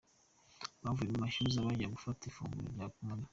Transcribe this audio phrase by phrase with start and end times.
[0.83, 3.29] Bavuye ku mashyuza bajya gufata ifurunguro ryo kumanywa.